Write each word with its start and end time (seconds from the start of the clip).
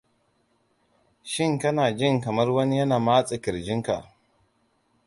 shin 1.31 1.59
kana 1.59 1.91
jin 1.97 2.21
kamar 2.21 2.49
wani 2.55 2.77
yana 2.77 2.99
matse 2.99 3.41
kirjin 3.43 3.83
ka 3.83 4.13